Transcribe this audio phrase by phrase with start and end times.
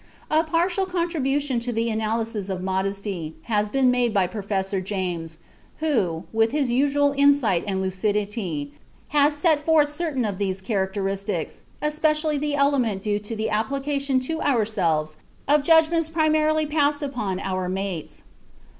[0.31, 5.37] A partial contribution to the analysis of modesty has been made by Professor James,
[5.77, 8.71] who, with his usual insight and lucidity,
[9.09, 14.41] has set forth certain of its characteristics, especially the element due to "the application to
[14.41, 15.17] ourselves
[15.47, 18.23] of judgments primarily passed upon our mates."